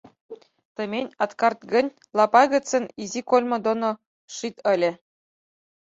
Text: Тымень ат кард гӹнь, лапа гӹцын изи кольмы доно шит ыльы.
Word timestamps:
Тымень 0.75 1.11
ат 1.23 1.31
кард 1.39 1.59
гӹнь, 1.71 1.95
лапа 2.17 2.43
гӹцын 2.51 2.83
изи 3.03 3.21
кольмы 3.29 3.57
доно 3.65 3.89
шит 4.35 4.55
ыльы. 4.73 4.91